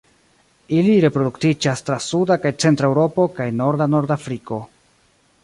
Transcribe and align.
Ili 0.77 0.95
reproduktiĝas 1.03 1.85
tra 1.89 1.99
suda 2.07 2.39
kaj 2.47 2.53
centra 2.65 2.91
Eŭropo 2.95 3.27
kaj 3.37 3.49
norda 3.61 3.89
Nordafriko. 3.97 4.61